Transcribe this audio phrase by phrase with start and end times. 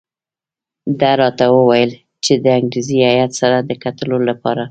[0.99, 1.91] ده راته وویل
[2.23, 4.59] چې د انګریزي هیات سره د کتلو لپاره.